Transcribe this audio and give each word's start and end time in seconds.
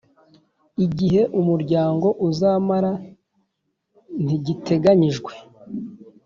Igihe 0.85 1.21
Umuryango 1.39 2.07
uzamara 2.27 2.91
ntigiteganyijwe. 4.23 5.31